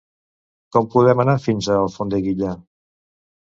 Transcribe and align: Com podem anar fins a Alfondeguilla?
Com 0.75 0.87
podem 0.95 1.21
anar 1.25 1.37
fins 1.45 1.69
a 1.75 1.79
Alfondeguilla? 1.83 2.57